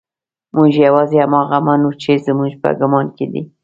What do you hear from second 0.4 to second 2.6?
موږ يوازې هماغه منو چې زموږ